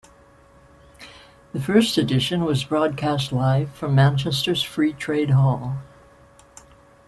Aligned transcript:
The 1.53 1.59
first 1.61 1.95
edition 1.95 2.43
was 2.43 2.63
broadcast 2.63 3.31
live 3.31 3.69
from 3.69 3.93
Manchester's 3.93 4.63
Free 4.63 4.93
Trade 4.93 5.29
Hall. 5.29 5.77